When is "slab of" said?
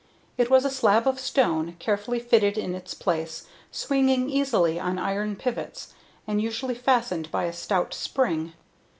0.71-1.19